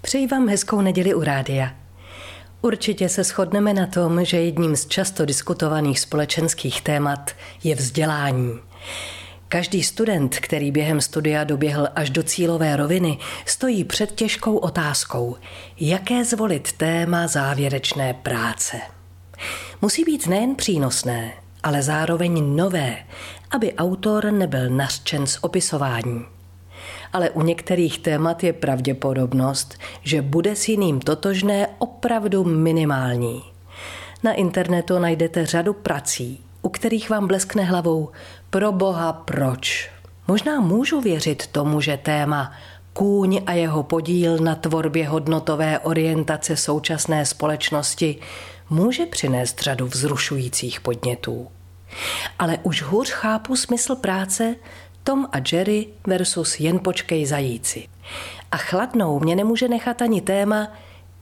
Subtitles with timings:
[0.00, 1.70] Přeji vám hezkou neděli u rádia.
[2.62, 7.30] Určitě se shodneme na tom, že jedním z často diskutovaných společenských témat
[7.64, 8.58] je vzdělání.
[9.48, 15.36] Každý student, který během studia doběhl až do cílové roviny, stojí před těžkou otázkou,
[15.80, 18.80] jaké zvolit téma závěrečné práce.
[19.82, 22.96] Musí být nejen přínosné, ale zároveň nové,
[23.50, 26.37] aby autor nebyl nařčen z opisování
[27.12, 33.42] ale u některých témat je pravděpodobnost, že bude s jiným totožné opravdu minimální.
[34.22, 38.10] Na internetu najdete řadu prací, u kterých vám bleskne hlavou
[38.50, 39.90] pro boha proč.
[40.28, 42.52] Možná můžu věřit tomu, že téma
[42.92, 48.16] kůň a jeho podíl na tvorbě hodnotové orientace současné společnosti
[48.70, 51.48] může přinést řadu vzrušujících podnětů.
[52.38, 54.54] Ale už hůř chápu smysl práce,
[55.08, 57.88] tom a Jerry versus jen počkej zajíci.
[58.50, 60.68] A chladnou mě nemůže nechat ani téma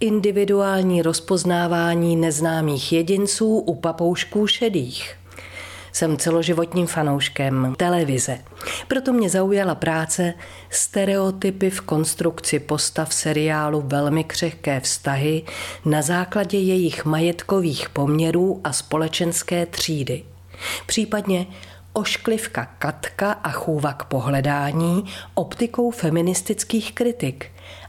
[0.00, 5.16] individuální rozpoznávání neznámých jedinců u papoušků šedých.
[5.92, 8.38] Jsem celoživotním fanouškem televize.
[8.88, 10.34] Proto mě zaujala práce
[10.70, 15.42] stereotypy v konstrukci postav seriálu Velmi křehké vztahy
[15.84, 20.24] na základě jejich majetkových poměrů a společenské třídy.
[20.86, 21.46] Případně
[21.96, 27.46] ošklivka Katka a chůva k pohledání optikou feministických kritik.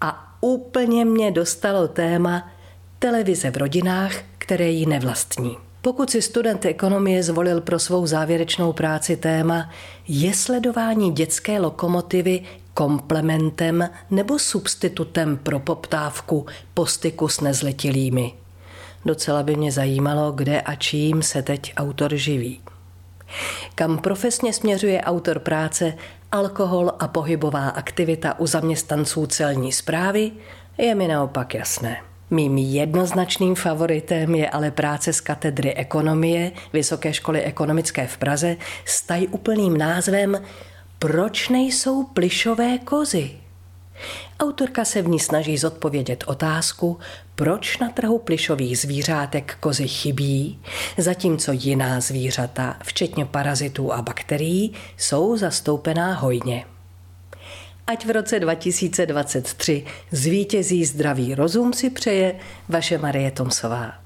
[0.00, 2.50] A úplně mě dostalo téma
[2.98, 5.56] televize v rodinách, které ji nevlastní.
[5.82, 9.70] Pokud si student ekonomie zvolil pro svou závěrečnou práci téma,
[10.08, 12.42] je sledování dětské lokomotivy
[12.74, 18.32] komplementem nebo substitutem pro poptávku po styku s nezletilými.
[19.04, 22.60] Docela by mě zajímalo, kde a čím se teď autor živí.
[23.74, 25.94] Kam profesně směřuje autor práce
[26.32, 30.32] Alkohol a pohybová aktivita u zaměstnanců celní zprávy
[30.78, 31.96] je mi naopak jasné.
[32.30, 39.06] Mým jednoznačným favoritem je ale práce z katedry ekonomie Vysoké školy ekonomické v Praze s
[39.30, 40.42] úplným názvem
[40.98, 43.47] Proč nejsou plišové kozy?
[44.40, 46.98] Autorka se v ní snaží zodpovědět otázku,
[47.34, 50.58] proč na trhu plišových zvířátek kozy chybí,
[50.98, 56.64] zatímco jiná zvířata, včetně parazitů a bakterií, jsou zastoupená hojně.
[57.86, 62.34] Ať v roce 2023 zvítězí zdravý rozum si přeje
[62.68, 63.98] vaše Marie Tomsová.